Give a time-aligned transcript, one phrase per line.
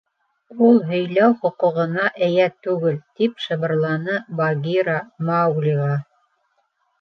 [0.67, 4.97] —Ул һөйләү хоҡуғына эйә түгел,— тип шыбырланы Багира
[5.29, 5.93] Мауглиға.